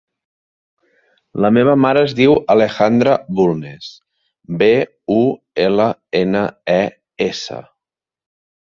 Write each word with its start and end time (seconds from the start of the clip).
La 1.45 1.51
meva 1.57 1.75
mare 1.81 2.01
es 2.07 2.15
diu 2.21 2.33
Alejandra 2.55 3.15
Bulnes: 3.41 3.93
be, 4.63 4.73
u, 5.21 5.23
ela, 5.69 5.91
ena, 6.25 6.47
e, 6.81 6.81
essa. 7.33 7.63